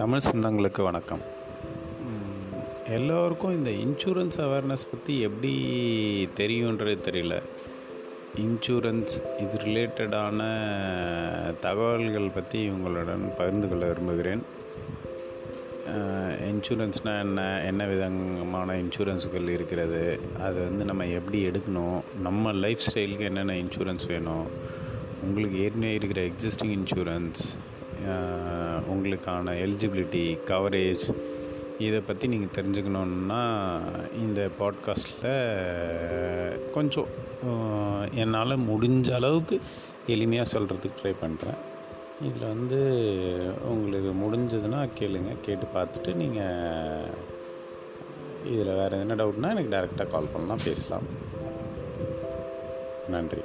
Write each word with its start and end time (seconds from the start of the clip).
தமிழ் 0.00 0.24
சொந்தங்களுக்கு 0.26 0.82
வணக்கம். 0.82 1.22
எல்லோருக்கும் 2.96 3.54
இந்த 3.56 3.70
இன்சூரன்ஸ் 3.70 4.38
அவேர்னஸ் 4.44 4.84
பற்றி 4.90 5.14
எப்படி 5.20 5.50
தெரியுன்றது 6.36 6.94
தெரியல. 7.06 7.34
இன்சூரன்ஸ் 8.44 9.14
இது 9.38 9.58
ரிலேட்டடான 9.64 10.38
தகவல்கள் 11.60 12.34
பற்றி 12.34 12.68
உங்களுடன் 12.68 13.24
பகிர்ந்து 13.36 13.68
கொள்ள 13.68 13.86
விரும்புகிறேன். 13.86 14.42
இன்சூரன்ஸ்னால் 16.50 17.20
என்ன 17.20 17.62
என்ன 17.64 17.86
விதமான 17.86 18.76
இன்சூரன்ஸுகள் 18.82 19.48
இருக்கிறது 19.48 20.02
அது 20.42 20.60
வந்து 20.68 20.84
நம்ம 20.84 21.06
எப்படி 21.06 21.40
எடுக்கணும் 21.50 22.00
நம்ம 22.28 22.52
லைஃப் 22.52 22.86
ஸ்டைலுக்கு 22.88 23.28
என்னென்ன 23.32 23.58
இன்சூரன்ஸ் 23.64 24.06
வேணும் 24.06 24.46
உங்களுக்கு 25.22 25.58
ஏற்கனவே 25.66 25.94
இருக்கிற 25.94 26.22
எக்ஸிஸ்டிங் 26.22 26.74
இன்சூரன்ஸ் 26.78 27.42
உங்களுக்கான 28.90 29.54
எலிஜிபிலிட்டி 29.54 30.38
கவரேஜ் 30.46 31.14
இதை 31.78 32.00
பற்றி 32.00 32.28
நீங்கள் 32.28 32.54
தெரிஞ்சுக்கணுன்னா 32.54 33.62
இந்த 34.18 34.48
பாட்காஸ்ட்டில் 34.60 36.70
கொஞ்சம் 36.70 37.06
என்னால் 38.14 38.58
முடிஞ்ச 38.58 39.10
அளவுக்கு 39.10 39.60
எளிமையாக 40.06 40.46
சொல்கிறதுக்கு 40.52 40.90
ட்ரை 41.02 41.12
பண்ணுறேன் 41.22 41.58
இதில் 42.22 42.48
வந்து 42.48 42.80
உங்களுக்கு 43.64 44.12
முடிஞ்சதுன்னா 44.12 44.88
கேளுங்க 45.00 45.36
கேட்டு 45.42 45.66
பார்த்துட்டு 45.74 46.14
நீங்கள் 46.14 47.06
இதில் 48.44 48.74
வேறு 48.74 48.98
என்ன 48.98 49.14
டவுட்னால் 49.14 49.42
எனக்கு 49.42 49.76
டைரெக்டாக 49.76 50.06
கால் 50.06 50.28
பண்ணலாம் 50.32 50.58
பேசலாம். 50.64 51.02
நன்றி. 53.08 53.40